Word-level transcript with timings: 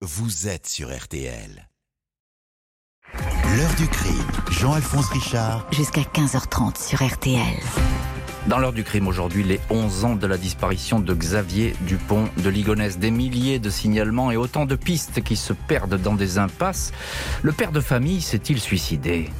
vous 0.00 0.46
êtes 0.46 0.68
sur 0.68 0.96
RTL. 0.96 1.68
L'heure 3.56 3.74
du 3.76 3.88
crime, 3.88 4.30
Jean-Alphonse 4.48 5.08
Richard. 5.08 5.66
Jusqu'à 5.72 6.02
15h30 6.02 6.80
sur 6.80 7.04
RTL. 7.04 7.40
Dans 8.46 8.58
l'heure 8.58 8.72
du 8.72 8.84
crime 8.84 9.08
aujourd'hui, 9.08 9.42
les 9.42 9.58
11 9.70 10.04
ans 10.04 10.14
de 10.14 10.26
la 10.28 10.38
disparition 10.38 11.00
de 11.00 11.12
Xavier 11.12 11.74
Dupont 11.80 12.28
de 12.36 12.48
Ligonnès. 12.48 12.98
Des 12.98 13.10
milliers 13.10 13.58
de 13.58 13.70
signalements 13.70 14.30
et 14.30 14.36
autant 14.36 14.66
de 14.66 14.76
pistes 14.76 15.20
qui 15.20 15.34
se 15.34 15.52
perdent 15.52 16.00
dans 16.00 16.14
des 16.14 16.38
impasses. 16.38 16.92
Le 17.42 17.50
père 17.50 17.72
de 17.72 17.80
famille 17.80 18.20
s'est-il 18.20 18.60
suicidé? 18.60 19.30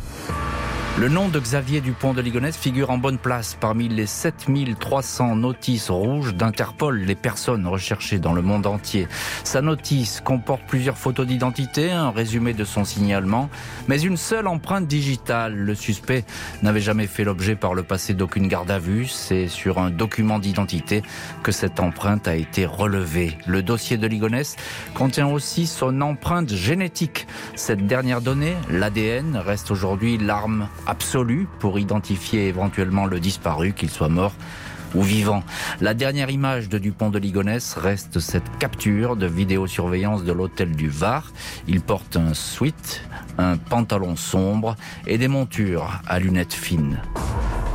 Le 0.98 1.08
nom 1.08 1.28
de 1.28 1.38
Xavier 1.38 1.80
Dupont 1.80 2.12
de 2.12 2.20
Ligonnès 2.20 2.56
figure 2.56 2.90
en 2.90 2.98
bonne 2.98 3.18
place 3.18 3.56
parmi 3.60 3.88
les 3.88 4.06
7300 4.06 5.36
notices 5.36 5.90
rouges 5.90 6.34
d'Interpol, 6.34 6.98
les 6.98 7.14
personnes 7.14 7.68
recherchées 7.68 8.18
dans 8.18 8.32
le 8.32 8.42
monde 8.42 8.66
entier. 8.66 9.06
Sa 9.44 9.62
notice 9.62 10.20
comporte 10.20 10.62
plusieurs 10.66 10.98
photos 10.98 11.24
d'identité, 11.24 11.92
un 11.92 12.10
résumé 12.10 12.52
de 12.52 12.64
son 12.64 12.84
signalement, 12.84 13.48
mais 13.86 14.00
une 14.00 14.16
seule 14.16 14.48
empreinte 14.48 14.88
digitale. 14.88 15.54
Le 15.54 15.76
suspect 15.76 16.24
n'avait 16.62 16.80
jamais 16.80 17.06
fait 17.06 17.22
l'objet 17.22 17.54
par 17.54 17.74
le 17.74 17.84
passé 17.84 18.12
d'aucune 18.12 18.48
garde 18.48 18.70
à 18.72 18.80
vue. 18.80 19.06
C'est 19.06 19.46
sur 19.46 19.78
un 19.78 19.90
document 19.90 20.40
d'identité 20.40 21.02
que 21.44 21.52
cette 21.52 21.78
empreinte 21.78 22.26
a 22.26 22.34
été 22.34 22.66
relevée. 22.66 23.38
Le 23.46 23.62
dossier 23.62 23.98
de 23.98 24.06
Ligonnès 24.08 24.56
contient 24.94 25.28
aussi 25.28 25.68
son 25.68 26.00
empreinte 26.00 26.52
génétique. 26.52 27.28
Cette 27.54 27.86
dernière 27.86 28.20
donnée, 28.20 28.56
l'ADN, 28.68 29.36
reste 29.36 29.70
aujourd'hui 29.70 30.18
l'arme 30.18 30.66
absolue 30.88 31.46
pour 31.60 31.78
identifier 31.78 32.48
éventuellement 32.48 33.06
le 33.06 33.20
disparu, 33.20 33.72
qu'il 33.72 33.90
soit 33.90 34.08
mort 34.08 34.32
ou 34.94 35.02
vivant. 35.02 35.42
La 35.80 35.94
dernière 35.94 36.30
image 36.30 36.68
de 36.68 36.78
Dupont 36.78 37.10
de 37.10 37.18
Ligonnès 37.18 37.74
reste 37.74 38.20
cette 38.20 38.58
capture 38.58 39.16
de 39.16 39.26
vidéosurveillance 39.26 40.24
de 40.24 40.32
l'hôtel 40.32 40.74
du 40.74 40.88
Var. 40.88 41.30
Il 41.66 41.80
porte 41.80 42.16
un 42.16 42.34
sweat, 42.34 43.02
un 43.36 43.56
pantalon 43.56 44.16
sombre 44.16 44.76
et 45.06 45.18
des 45.18 45.28
montures 45.28 46.00
à 46.06 46.18
lunettes 46.18 46.54
fines. 46.54 46.98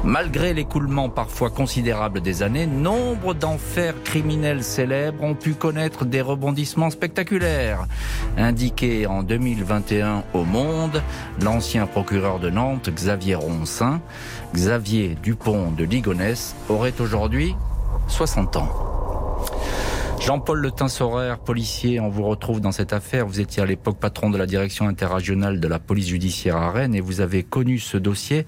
Malgré 0.03 0.53
l'écoulement 0.53 1.07
parfois 1.07 1.49
considérable 1.49 2.19
des 2.19 2.43
années, 2.43 2.67
nombre 2.67 3.33
d'enfers 3.33 3.95
criminels 4.03 4.63
célèbres 4.63 5.23
ont 5.23 5.33
pu 5.33 5.53
connaître 5.53 6.03
des 6.03 6.19
rebondissements 6.19 6.89
spectaculaires. 6.89 7.87
Indiqué 8.37 9.07
en 9.07 9.23
2021 9.23 10.23
au 10.33 10.43
Monde, 10.43 11.01
l'ancien 11.41 11.87
procureur 11.87 12.39
de 12.39 12.49
Nantes, 12.49 12.89
Xavier 12.89 13.35
Roncin, 13.35 14.01
Xavier 14.53 15.15
Dupont 15.23 15.71
de 15.71 15.85
Ligonnès, 15.85 16.53
aurait 16.67 16.99
aujourd'hui 16.99 17.55
60 18.09 18.57
ans. 18.57 18.92
Jean-Paul 20.23 20.59
Le 20.61 20.71
Tinsoraire, 20.71 21.38
policier, 21.39 21.99
on 21.99 22.07
vous 22.07 22.23
retrouve 22.23 22.61
dans 22.61 22.71
cette 22.71 22.93
affaire. 22.93 23.27
Vous 23.27 23.41
étiez 23.41 23.61
à 23.61 23.66
l'époque 23.66 23.99
patron 23.99 24.30
de 24.30 24.38
la 24.38 24.45
direction 24.45 24.88
interrégionale 24.88 25.59
de 25.59 25.67
la 25.67 25.80
police 25.80 26.07
judiciaire 26.07 26.55
à 26.55 26.71
Rennes 26.71 26.95
et 26.95 27.02
vous 27.02 27.19
avez 27.19 27.43
connu 27.43 27.77
ce 27.77 27.97
dossier. 27.97 28.45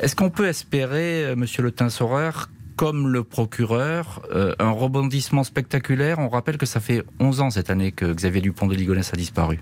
Est-ce 0.00 0.14
qu'on 0.14 0.28
peut 0.28 0.46
espérer, 0.46 1.24
euh, 1.24 1.34
monsieur 1.34 1.62
Le 1.62 1.70
Tinsoraire, 1.70 2.48
comme 2.76 3.08
le 3.08 3.24
procureur, 3.24 4.20
euh, 4.34 4.52
un 4.58 4.72
rebondissement 4.72 5.42
spectaculaire? 5.42 6.18
On 6.18 6.28
rappelle 6.28 6.58
que 6.58 6.66
ça 6.66 6.80
fait 6.80 7.02
11 7.18 7.40
ans 7.40 7.48
cette 7.48 7.70
année 7.70 7.92
que 7.92 8.12
Xavier 8.12 8.42
Dupont 8.42 8.66
de 8.66 8.74
Ligonnès 8.74 9.10
a 9.10 9.16
disparu. 9.16 9.58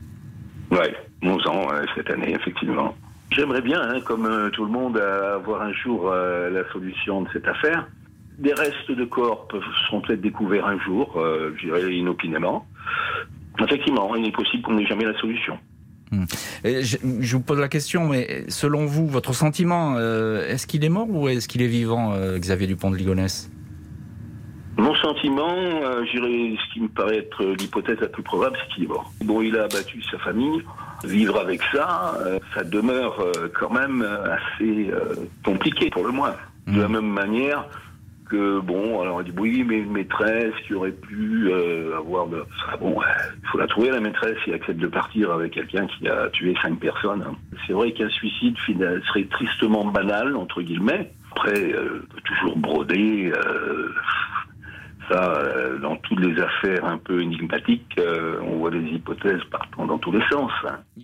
Oui, 0.72 0.88
11 1.22 1.46
ans 1.46 1.68
cette 1.94 2.10
année, 2.10 2.34
effectivement. 2.34 2.96
J'aimerais 3.30 3.62
bien, 3.62 3.80
hein, 3.80 4.00
comme 4.04 4.26
euh, 4.26 4.50
tout 4.50 4.64
le 4.64 4.72
monde, 4.72 4.98
avoir 4.98 5.62
un 5.62 5.72
jour 5.72 6.10
la 6.10 6.68
solution 6.72 7.22
de 7.22 7.28
cette 7.32 7.46
affaire. 7.46 7.86
Des 8.38 8.52
restes 8.52 8.90
de 8.90 9.04
corps 9.04 9.46
peuvent, 9.46 9.62
seront 9.86 10.00
peut-être 10.00 10.20
découverts 10.20 10.66
un 10.66 10.78
jour, 10.80 11.14
euh, 11.16 11.54
je 11.56 11.66
dirais 11.66 11.94
inopinément. 11.94 12.66
Effectivement, 13.60 14.14
il 14.16 14.26
est 14.26 14.32
possible 14.32 14.62
qu'on 14.64 14.74
n'ait 14.74 14.86
jamais 14.86 15.04
la 15.04 15.16
solution. 15.20 15.58
Hmm. 16.10 16.24
je, 16.64 17.36
vous 17.36 17.42
pose 17.42 17.58
la 17.58 17.68
question, 17.68 18.08
mais 18.08 18.44
selon 18.48 18.86
vous, 18.86 19.06
votre 19.06 19.32
sentiment, 19.32 19.94
euh, 19.96 20.48
est-ce 20.48 20.66
qu'il 20.66 20.84
est 20.84 20.88
mort 20.88 21.08
ou 21.08 21.28
est-ce 21.28 21.48
qu'il 21.48 21.62
est 21.62 21.68
vivant, 21.68 22.12
euh, 22.12 22.38
Xavier 22.38 22.66
Dupont 22.66 22.90
de 22.90 22.96
Ligonnès 22.96 23.50
Mon 24.76 24.94
sentiment, 24.96 25.54
ce 25.54 26.72
qui 26.72 26.80
me 26.80 26.88
paraît 26.88 27.18
être 27.18 27.44
l'hypothèse 27.44 28.00
la 28.00 28.08
plus 28.08 28.22
probable, 28.24 28.56
c'est 28.60 28.74
qu'il 28.74 28.84
est 28.84 28.88
mort. 28.88 29.12
Bon, 29.24 29.42
il 29.42 29.56
a 29.56 29.64
abattu 29.64 30.02
sa 30.10 30.18
famille. 30.18 30.62
Vivre 31.04 31.38
avec 31.38 31.60
ça, 31.72 32.18
ça 32.54 32.64
demeure 32.64 33.24
quand 33.58 33.70
même 33.70 34.02
assez 34.02 34.90
compliqué 35.44 35.90
pour 35.90 36.04
le 36.04 36.12
moins. 36.12 36.34
De 36.66 36.80
la 36.80 36.88
hmm. 36.88 36.92
même 36.92 37.08
manière, 37.08 37.66
que 38.28 38.60
bon, 38.60 39.00
alors 39.00 39.16
on 39.16 39.22
dit 39.22 39.32
oui, 39.36 39.64
mais 39.64 39.78
une 39.78 39.92
maîtresse 39.92 40.54
qui 40.66 40.74
aurait 40.74 40.92
pu 40.92 41.48
euh, 41.50 41.96
avoir 41.96 42.26
de... 42.26 42.44
bon, 42.80 43.00
il 43.42 43.48
faut 43.48 43.58
la 43.58 43.66
trouver 43.66 43.90
la 43.90 44.00
maîtresse 44.00 44.36
qui 44.44 44.52
accepte 44.52 44.80
de 44.80 44.86
partir 44.86 45.30
avec 45.32 45.52
quelqu'un 45.52 45.86
qui 45.86 46.08
a 46.08 46.28
tué 46.30 46.54
cinq 46.62 46.78
personnes. 46.78 47.22
Hein. 47.22 47.36
C'est 47.66 47.72
vrai 47.72 47.92
qu'un 47.92 48.08
suicide 48.08 48.56
serait 48.66 49.24
tristement 49.24 49.84
banal 49.84 50.36
entre 50.36 50.62
guillemets. 50.62 51.12
Après, 51.32 51.72
euh, 51.72 52.06
toujours 52.24 52.56
broder. 52.56 53.32
Euh, 53.36 53.92
ça, 55.10 55.42
dans 55.82 55.96
toutes 55.96 56.20
les 56.20 56.40
affaires 56.40 56.86
un 56.86 56.96
peu 56.96 57.20
énigmatiques, 57.20 58.00
on 58.40 58.56
voit 58.56 58.70
des 58.70 58.80
hypothèses 58.80 59.44
partant 59.50 59.84
dans 59.84 59.98
tous 59.98 60.12
les 60.12 60.22
sens. 60.30 60.50
Hein. 60.66 61.03